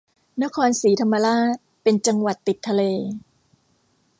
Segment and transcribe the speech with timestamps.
[0.43, 2.81] นครศรีธรรมราชเป็นจังหวัดติดทะเล